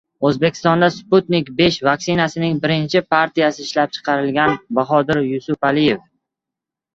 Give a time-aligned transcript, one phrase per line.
[0.27, 6.03] O‘zbekistonda "Sputnik V" vaksinasining birinchi partiyasi ishlab chiqarilgan— Bahodir Yusupaliyev